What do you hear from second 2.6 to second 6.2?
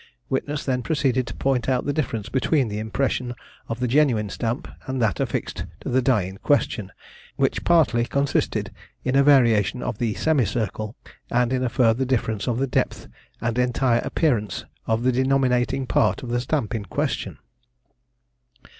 the impression of the genuine stamp, and that affixed to the